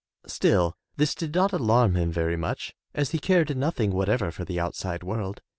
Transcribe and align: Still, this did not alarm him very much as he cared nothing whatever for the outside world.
Still, 0.25 0.73
this 0.97 1.13
did 1.13 1.35
not 1.35 1.53
alarm 1.53 1.93
him 1.93 2.11
very 2.11 2.35
much 2.35 2.73
as 2.95 3.11
he 3.11 3.19
cared 3.19 3.55
nothing 3.55 3.91
whatever 3.91 4.31
for 4.31 4.43
the 4.43 4.59
outside 4.59 5.03
world. 5.03 5.41